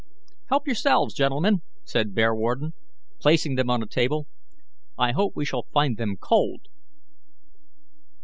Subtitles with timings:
[0.49, 2.73] "Help yourselves, gentlemen," said Bearwarden,
[3.19, 4.25] placing them on a table;
[4.97, 6.61] "I hope we shall find them cold."